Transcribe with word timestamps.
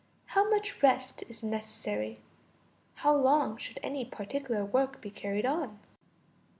How 0.25 0.49
much 0.49 0.81
rest 0.81 1.21
is 1.29 1.43
necessary? 1.43 2.21
How 2.95 3.13
long 3.13 3.57
should 3.57 3.79
any 3.83 4.03
particular 4.03 4.65
work 4.65 4.99
be 4.99 5.11
carried 5.11 5.45
on? 5.45 5.77